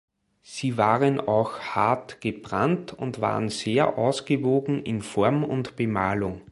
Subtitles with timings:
[0.41, 6.39] Sie waren auch hart gebrannt und waren sehr ausgewogen in Form und Bemalung.